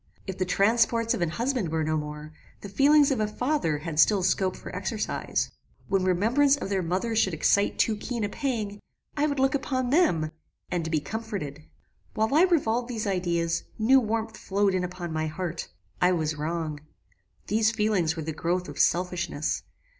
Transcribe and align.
If 0.25 0.39
the 0.39 0.45
transports 0.45 1.13
of 1.13 1.21
an 1.21 1.29
husband 1.29 1.69
were 1.69 1.83
no 1.83 1.95
more, 1.95 2.33
the 2.61 2.69
feelings 2.69 3.11
of 3.11 3.19
a 3.19 3.27
father 3.27 3.77
had 3.77 3.99
still 3.99 4.23
scope 4.23 4.55
for 4.55 4.75
exercise. 4.75 5.51
When 5.89 6.03
remembrance 6.03 6.57
of 6.57 6.69
their 6.69 6.81
mother 6.81 7.15
should 7.15 7.35
excite 7.35 7.77
too 7.77 7.95
keen 7.95 8.23
a 8.23 8.29
pang, 8.29 8.79
I 9.15 9.27
would 9.27 9.39
look 9.39 9.53
upon 9.53 9.91
them, 9.91 10.31
and 10.71 10.89
BE 10.89 11.01
COMFORTED. 11.01 11.65
"While 12.15 12.33
I 12.33 12.45
revolved 12.45 12.87
these 12.89 13.05
ideas, 13.05 13.65
new 13.77 13.99
warmth 13.99 14.37
flowed 14.37 14.73
in 14.73 14.83
upon 14.83 15.13
my 15.13 15.27
heart 15.27 15.67
I 16.01 16.13
was 16.13 16.33
wrong. 16.33 16.79
These 17.45 17.69
feelings 17.69 18.15
were 18.15 18.23
the 18.23 18.33
growth 18.33 18.67
of 18.67 18.79
selfishness. 18.79 19.61